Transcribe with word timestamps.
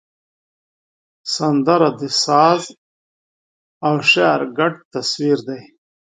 سندره 1.33 1.89
د 1.99 2.01
ساز 2.23 2.63
او 3.87 3.95
شعر 4.11 4.41
ګډ 4.57 4.73
تصویر 4.93 5.37
دی 5.47 5.61